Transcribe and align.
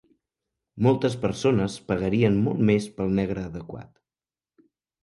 Moltes 0.87 1.17
persones 1.27 1.75
pagarien 1.91 2.41
molt 2.47 2.65
més 2.71 2.89
pel 2.99 3.17
negre 3.21 3.47
adequat. 3.53 3.95